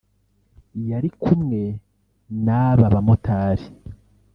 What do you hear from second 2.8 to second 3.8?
bamotari